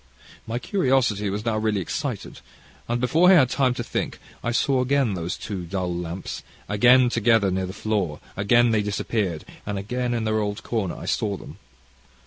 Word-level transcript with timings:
"My 0.47 0.57
curiosity 0.57 1.29
was 1.29 1.45
now 1.45 1.59
really 1.59 1.79
excited, 1.79 2.39
and, 2.89 2.99
before 2.99 3.29
I 3.29 3.35
had 3.35 3.51
time 3.51 3.75
to 3.75 3.83
think, 3.83 4.17
I 4.43 4.51
saw 4.51 4.81
again 4.81 5.13
these 5.13 5.37
two 5.37 5.63
dull 5.67 5.95
lamps, 5.95 6.41
again 6.67 7.07
together 7.07 7.51
near 7.51 7.67
the 7.67 7.71
floor; 7.73 8.19
again 8.35 8.71
they 8.71 8.81
disappeared, 8.81 9.45
and 9.63 9.77
again 9.77 10.15
in 10.15 10.23
their 10.23 10.39
old 10.39 10.63
corner 10.63 10.95
I 10.95 11.05
saw 11.05 11.37
them. 11.37 11.59